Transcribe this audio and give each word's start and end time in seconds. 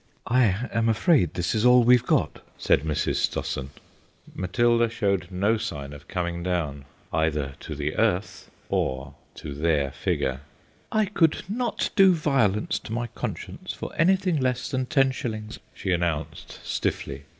"I 0.25 0.67
am 0.73 0.89
afraid 0.89 1.35
this 1.35 1.53
is 1.53 1.63
all 1.63 1.83
we've 1.83 2.07
got," 2.07 2.41
said 2.57 2.81
Mrs. 2.81 3.17
Stossen. 3.17 3.69
Matilda 4.33 4.89
showed 4.89 5.29
no 5.29 5.57
sign 5.59 5.93
of 5.93 6.07
coming 6.07 6.41
down 6.41 6.85
either 7.13 7.53
to 7.59 7.75
the 7.75 7.95
earth 7.97 8.49
or 8.67 9.13
to 9.35 9.53
their 9.53 9.91
figure. 9.91 10.39
"I 10.91 11.05
could 11.05 11.43
not 11.47 11.91
do 11.95 12.15
violence 12.15 12.79
to 12.79 12.91
my 12.91 13.05
conscience 13.13 13.73
for 13.73 13.93
anything 13.95 14.37
less 14.39 14.71
than 14.71 14.87
ten 14.87 15.11
shillings," 15.11 15.59
she 15.71 15.91
announced 15.91 16.59
stiffly. 16.63 17.25